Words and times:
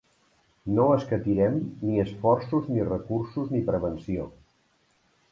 No 0.77 0.85
escatirem 0.93 1.59
ni 1.89 1.99
esforços 2.03 2.71
ni 2.77 2.85
recursos 2.87 3.53
ni 3.57 3.61
prevenció. 3.69 4.25